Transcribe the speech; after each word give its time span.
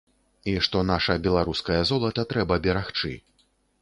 І 0.53 0.53
што 0.67 0.81
наша 0.91 1.17
беларускае 1.27 1.77
золата 1.91 2.21
трэба 2.33 2.59
берагчы. 2.65 3.13